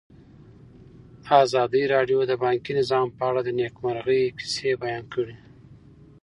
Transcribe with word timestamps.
ازادي 1.43 1.83
راډیو 1.93 2.19
د 2.25 2.31
بانکي 2.43 2.71
نظام 2.79 3.07
په 3.17 3.21
اړه 3.29 3.41
د 3.43 3.49
نېکمرغۍ 3.59 4.23
کیسې 4.39 4.71
بیان 4.83 5.03
کړې. 5.13 5.35